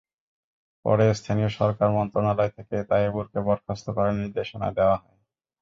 পরে 0.85 1.05
স্থানীয় 1.13 1.49
সরকার 1.57 1.89
মন্ত্রণালয় 1.97 2.51
থেকে 2.57 2.75
তায়েবুরকে 2.89 3.39
বরখাস্ত 3.47 3.85
করার 3.95 4.15
নির্দেশনা 4.19 4.67
দেওয়া 4.77 4.97
হয়। 4.97 5.17